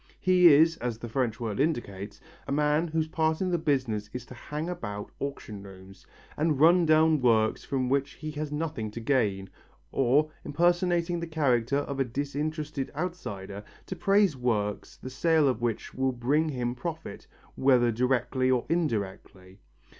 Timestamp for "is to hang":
4.13-4.67